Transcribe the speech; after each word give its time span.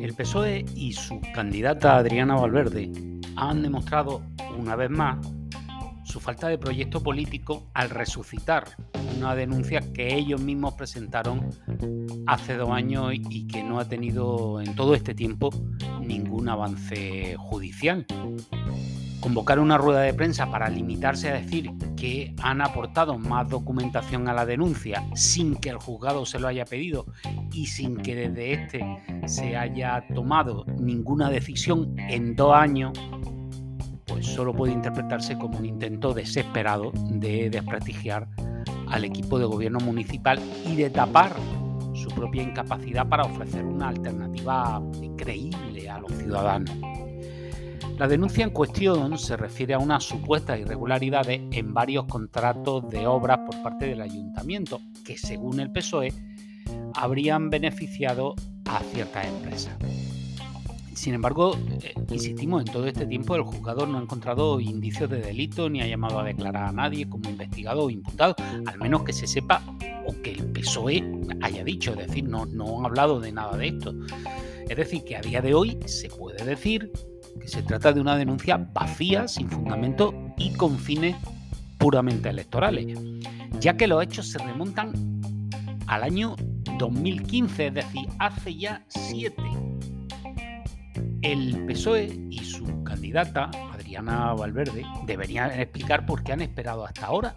El 0.00 0.14
PSOE 0.14 0.64
y 0.74 0.92
su 0.92 1.20
candidata 1.34 1.96
Adriana 1.96 2.36
Valverde 2.36 2.90
han 3.36 3.62
demostrado 3.62 4.22
una 4.58 4.76
vez 4.76 4.90
más 4.90 5.18
su 6.04 6.20
falta 6.20 6.48
de 6.48 6.58
proyecto 6.58 7.02
político 7.02 7.68
al 7.74 7.90
resucitar 7.90 8.64
una 9.16 9.34
denuncia 9.34 9.80
que 9.92 10.14
ellos 10.14 10.40
mismos 10.40 10.74
presentaron 10.74 11.50
hace 12.26 12.56
dos 12.56 12.70
años 12.70 13.12
y 13.14 13.46
que 13.46 13.62
no 13.62 13.80
ha 13.80 13.88
tenido 13.88 14.60
en 14.60 14.74
todo 14.76 14.94
este 14.94 15.14
tiempo 15.14 15.50
ningún 16.00 16.48
avance 16.48 17.36
judicial. 17.38 18.06
Convocar 19.20 19.58
una 19.58 19.78
rueda 19.78 20.00
de 20.00 20.14
prensa 20.14 20.50
para 20.50 20.68
limitarse 20.68 21.28
a 21.28 21.34
decir 21.34 21.70
que 21.96 22.34
han 22.42 22.60
aportado 22.60 23.18
más 23.18 23.48
documentación 23.48 24.28
a 24.28 24.34
la 24.34 24.46
denuncia 24.46 25.04
sin 25.14 25.56
que 25.56 25.70
el 25.70 25.78
juzgado 25.78 26.26
se 26.26 26.38
lo 26.38 26.48
haya 26.48 26.64
pedido 26.64 27.06
y 27.52 27.66
sin 27.66 27.96
que 27.96 28.14
desde 28.14 28.52
este 28.52 28.84
se 29.26 29.56
haya 29.56 30.04
tomado 30.14 30.64
ninguna 30.78 31.30
decisión 31.30 31.98
en 31.98 32.36
dos 32.36 32.54
años, 32.54 32.92
pues 34.06 34.26
solo 34.26 34.54
puede 34.54 34.72
interpretarse 34.72 35.36
como 35.38 35.58
un 35.58 35.66
intento 35.66 36.14
desesperado 36.14 36.92
de 37.10 37.50
desprestigiar 37.50 38.28
al 38.88 39.04
equipo 39.04 39.38
de 39.38 39.46
gobierno 39.46 39.80
municipal 39.80 40.38
y 40.66 40.76
de 40.76 40.90
tapar 40.90 41.34
su 41.94 42.08
propia 42.08 42.42
incapacidad 42.42 43.08
para 43.08 43.24
ofrecer 43.24 43.64
una 43.64 43.88
alternativa 43.88 44.82
creíble 45.16 45.88
a 45.88 45.98
los 45.98 46.12
ciudadanos. 46.12 46.95
La 47.98 48.06
denuncia 48.06 48.44
en 48.44 48.50
cuestión 48.50 49.18
se 49.18 49.38
refiere 49.38 49.72
a 49.72 49.78
unas 49.78 50.04
supuestas 50.04 50.60
irregularidades 50.60 51.40
en 51.50 51.72
varios 51.72 52.04
contratos 52.04 52.86
de 52.90 53.06
obras 53.06 53.38
por 53.38 53.62
parte 53.62 53.86
del 53.86 54.02
ayuntamiento, 54.02 54.82
que 55.02 55.16
según 55.16 55.60
el 55.60 55.72
PSOE 55.72 56.12
habrían 56.94 57.48
beneficiado 57.48 58.34
a 58.66 58.80
ciertas 58.80 59.26
empresas. 59.26 59.74
Sin 60.92 61.14
embargo, 61.14 61.56
eh, 61.82 61.94
insistimos, 62.10 62.66
en 62.66 62.72
todo 62.72 62.86
este 62.86 63.06
tiempo 63.06 63.34
el 63.34 63.42
juzgador 63.42 63.88
no 63.88 63.98
ha 63.98 64.02
encontrado 64.02 64.60
indicios 64.60 65.08
de 65.08 65.22
delito 65.22 65.70
ni 65.70 65.80
ha 65.80 65.86
llamado 65.86 66.20
a 66.20 66.24
declarar 66.24 66.64
a 66.64 66.72
nadie 66.72 67.08
como 67.08 67.30
investigado 67.30 67.84
o 67.84 67.90
imputado, 67.90 68.34
al 68.66 68.78
menos 68.78 69.04
que 69.04 69.14
se 69.14 69.26
sepa 69.26 69.62
o 70.06 70.14
que 70.22 70.32
el 70.32 70.44
PSOE 70.52 71.02
haya 71.40 71.64
dicho, 71.64 71.92
es 71.92 72.08
decir, 72.08 72.24
no, 72.24 72.44
no 72.44 72.78
han 72.78 72.84
hablado 72.84 73.20
de 73.20 73.32
nada 73.32 73.56
de 73.56 73.68
esto. 73.68 73.94
Es 74.68 74.76
decir, 74.76 75.02
que 75.04 75.16
a 75.16 75.20
día 75.22 75.40
de 75.40 75.54
hoy 75.54 75.78
se 75.86 76.08
puede 76.08 76.44
decir 76.44 76.90
que 77.38 77.48
se 77.48 77.62
trata 77.62 77.92
de 77.92 78.00
una 78.00 78.16
denuncia 78.16 78.56
vacía, 78.56 79.28
sin 79.28 79.48
fundamento 79.48 80.14
y 80.36 80.52
con 80.54 80.78
fines 80.78 81.16
puramente 81.78 82.28
electorales, 82.30 82.98
ya 83.60 83.76
que 83.76 83.86
los 83.86 84.02
hechos 84.02 84.28
se 84.30 84.38
remontan 84.38 84.92
al 85.86 86.02
año 86.02 86.36
2015, 86.78 87.66
es 87.68 87.74
decir, 87.74 88.08
hace 88.18 88.56
ya 88.56 88.84
siete. 88.88 89.42
El 91.22 91.66
PSOE 91.66 92.28
y 92.30 92.38
su 92.44 92.82
candidata, 92.84 93.50
Adriana 93.72 94.32
Valverde, 94.34 94.84
deberían 95.06 95.50
explicar 95.58 96.06
por 96.06 96.22
qué 96.22 96.32
han 96.32 96.42
esperado 96.42 96.84
hasta 96.84 97.06
ahora, 97.06 97.36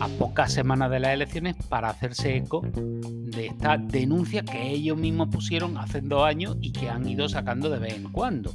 a 0.00 0.08
pocas 0.08 0.52
semanas 0.52 0.90
de 0.90 1.00
las 1.00 1.12
elecciones, 1.12 1.56
para 1.68 1.90
hacerse 1.90 2.36
eco 2.36 2.62
de 2.62 3.46
esta 3.46 3.76
denuncia 3.78 4.42
que 4.42 4.70
ellos 4.70 4.96
mismos 4.96 5.28
pusieron 5.28 5.76
hace 5.78 6.00
dos 6.00 6.24
años 6.24 6.56
y 6.60 6.72
que 6.72 6.88
han 6.88 7.06
ido 7.08 7.28
sacando 7.28 7.70
de 7.70 7.78
vez 7.78 7.94
en 7.94 8.10
cuando. 8.12 8.52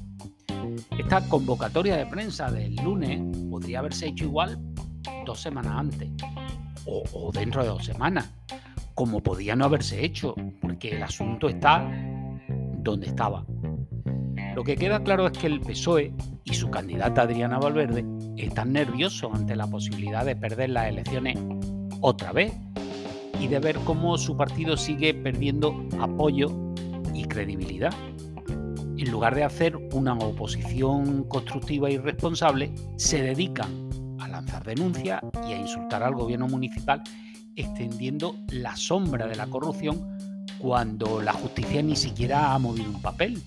Esta 0.97 1.27
convocatoria 1.27 1.97
de 1.97 2.05
prensa 2.05 2.51
del 2.51 2.75
lunes 2.75 3.21
podría 3.49 3.79
haberse 3.79 4.07
hecho 4.07 4.25
igual 4.25 4.59
dos 5.25 5.41
semanas 5.41 5.73
antes 5.75 6.09
o, 6.85 7.31
dentro 7.33 7.61
de 7.61 7.69
dos 7.69 7.85
semanas, 7.85 8.29
como 8.95 9.21
podía 9.21 9.55
no 9.55 9.65
haberse 9.65 10.03
hecho, 10.03 10.35
porque 10.61 10.95
el 10.95 11.03
asunto 11.03 11.49
está 11.49 11.89
donde 12.77 13.07
estaba. 13.07 13.45
Lo 14.55 14.63
que 14.63 14.75
queda 14.75 15.01
claro 15.03 15.27
es 15.27 15.37
que 15.37 15.47
el 15.47 15.61
PSOE 15.61 16.13
y 16.43 16.53
su 16.53 16.69
candidata 16.69 17.21
Adriana 17.21 17.59
Valverde 17.59 18.05
están 18.37 18.73
nerviosos 18.73 19.31
ante 19.33 19.55
la 19.55 19.67
posibilidad 19.67 20.25
de 20.25 20.35
perder 20.35 20.71
las 20.71 20.87
elecciones 20.87 21.37
otra 22.01 22.31
vez 22.31 22.53
y 23.39 23.47
de 23.47 23.59
ver 23.59 23.77
cómo 23.85 24.17
su 24.17 24.35
partido 24.35 24.75
sigue 24.75 25.13
perdiendo 25.13 25.87
apoyo 25.99 26.47
y 27.13 27.23
credibilidad 27.25 27.93
en 29.01 29.11
lugar 29.11 29.33
de 29.33 29.43
hacer 29.43 29.75
una 29.93 30.13
oposición 30.13 31.23
constructiva 31.23 31.89
y 31.89 31.97
responsable, 31.97 32.71
se 32.97 33.21
dedican 33.21 33.89
a 34.19 34.27
lanzar 34.27 34.63
denuncias 34.63 35.21
y 35.47 35.53
a 35.53 35.57
insultar 35.57 36.03
al 36.03 36.13
gobierno 36.13 36.47
municipal, 36.47 37.01
extendiendo 37.55 38.35
la 38.49 38.75
sombra 38.75 39.25
de 39.25 39.35
la 39.35 39.47
corrupción 39.47 40.17
cuando 40.59 41.19
la 41.19 41.33
justicia 41.33 41.81
ni 41.81 41.95
siquiera 41.95 42.53
ha 42.53 42.59
movido 42.59 42.91
un 42.91 43.01
papel. 43.01 43.41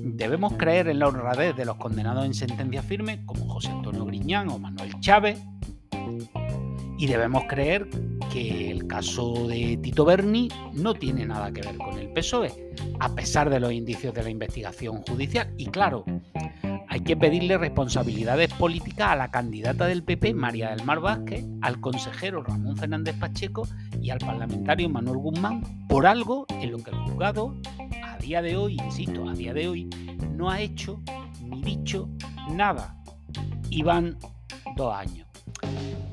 Debemos 0.00 0.54
creer 0.54 0.88
en 0.88 1.00
la 1.00 1.08
honradez 1.08 1.54
de 1.54 1.66
los 1.66 1.76
condenados 1.76 2.24
en 2.24 2.32
sentencia 2.32 2.82
firme, 2.82 3.22
como 3.26 3.46
José 3.52 3.68
Antonio 3.68 4.06
Griñán 4.06 4.48
o 4.48 4.58
Manuel 4.58 4.98
Chávez, 5.00 5.38
y 6.98 7.06
debemos 7.06 7.44
creer 7.46 7.90
que 8.32 8.70
el 8.70 8.86
caso 8.86 9.46
de 9.48 9.78
Tito 9.82 10.04
Berni 10.04 10.48
no 10.72 10.94
tiene 10.94 11.26
nada 11.26 11.52
que 11.52 11.62
ver 11.62 11.76
con 11.76 11.98
el 11.98 12.12
PSOE, 12.12 12.72
a 13.00 13.14
pesar 13.14 13.50
de 13.50 13.60
los 13.60 13.72
indicios 13.72 14.14
de 14.14 14.22
la 14.22 14.30
investigación 14.30 15.02
judicial. 15.02 15.52
Y 15.56 15.66
claro, 15.66 16.04
hay 16.88 17.00
que 17.00 17.16
pedirle 17.16 17.58
responsabilidades 17.58 18.52
políticas 18.54 19.10
a 19.10 19.16
la 19.16 19.30
candidata 19.30 19.86
del 19.86 20.02
PP, 20.02 20.34
María 20.34 20.70
del 20.70 20.84
Mar 20.84 21.00
Vázquez, 21.00 21.44
al 21.62 21.80
consejero 21.80 22.42
Ramón 22.42 22.76
Fernández 22.76 23.16
Pacheco 23.18 23.68
y 24.00 24.10
al 24.10 24.18
parlamentario 24.18 24.88
Manuel 24.88 25.18
Guzmán 25.18 25.62
por 25.88 26.06
algo 26.06 26.46
en 26.48 26.72
lo 26.72 26.78
que 26.78 26.90
el 26.90 26.96
juzgado, 26.96 27.54
a 28.04 28.18
día 28.18 28.42
de 28.42 28.56
hoy, 28.56 28.76
insisto, 28.82 29.28
a 29.28 29.34
día 29.34 29.52
de 29.52 29.68
hoy, 29.68 29.90
no 30.34 30.50
ha 30.50 30.60
hecho 30.60 31.02
ni 31.42 31.62
dicho 31.62 32.08
nada. 32.50 32.96
Y 33.68 33.82
van 33.82 34.16
dos 34.76 34.94
años. 34.94 35.26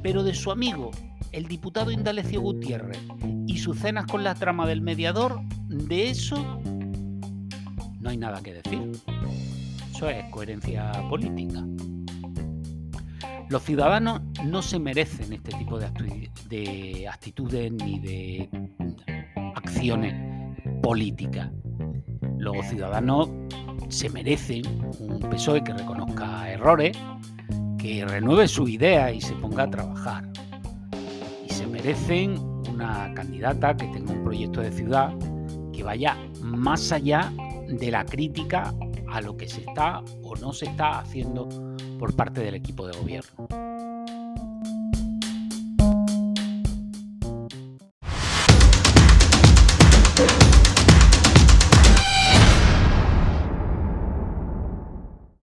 Pero 0.01 0.23
de 0.23 0.33
su 0.33 0.51
amigo, 0.51 0.91
el 1.33 1.47
diputado 1.47 1.91
Indalecio 1.91 2.39
Gutiérrez, 2.41 2.99
y 3.47 3.57
sus 3.57 3.79
cenas 3.79 4.05
con 4.05 4.23
la 4.23 4.35
trama 4.35 4.65
del 4.67 4.81
mediador, 4.81 5.41
de 5.67 6.09
eso 6.09 6.61
no 7.99 8.09
hay 8.09 8.17
nada 8.17 8.41
que 8.41 8.53
decir. 8.53 8.91
Eso 9.91 10.09
es 10.09 10.23
coherencia 10.29 10.91
política. 11.09 11.65
Los 13.49 13.63
ciudadanos 13.63 14.21
no 14.45 14.61
se 14.61 14.79
merecen 14.79 15.33
este 15.33 15.57
tipo 15.57 15.79
de, 15.79 16.29
de 16.49 17.07
actitudes 17.07 17.71
ni 17.71 17.99
de 17.99 18.49
acciones 19.55 20.15
políticas. 20.81 21.49
Los 22.37 22.65
ciudadanos 22.67 23.29
se 23.89 24.09
merecen 24.09 24.63
un 24.99 25.19
PSOE 25.19 25.63
que 25.63 25.73
reconozca 25.73 26.51
errores, 26.51 26.97
que 27.77 28.05
renueve 28.05 28.47
su 28.47 28.67
idea 28.67 29.11
y 29.11 29.21
se 29.21 29.33
ponga 29.35 29.63
a 29.63 29.69
trabajar. 29.69 30.29
Merecen 31.73 32.37
una 32.69 33.11
candidata 33.15 33.75
que 33.75 33.87
tenga 33.87 34.13
un 34.13 34.23
proyecto 34.23 34.61
de 34.61 34.71
ciudad 34.71 35.11
que 35.73 35.81
vaya 35.81 36.15
más 36.39 36.91
allá 36.91 37.33
de 37.67 37.89
la 37.89 38.05
crítica 38.05 38.71
a 39.09 39.21
lo 39.21 39.35
que 39.35 39.49
se 39.49 39.61
está 39.61 40.03
o 40.21 40.35
no 40.35 40.53
se 40.53 40.65
está 40.65 40.99
haciendo 40.99 41.49
por 41.97 42.15
parte 42.15 42.41
del 42.41 42.53
equipo 42.53 42.85
de 42.85 42.95
gobierno. 42.95 43.62